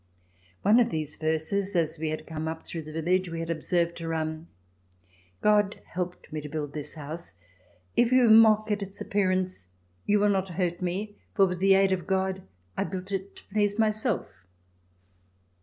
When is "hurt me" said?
10.49-11.17